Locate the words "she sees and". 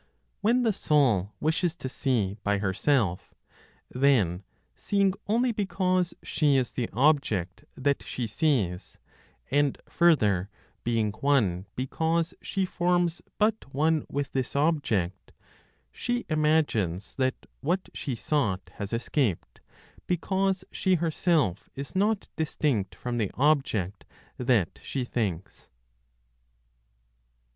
8.01-9.77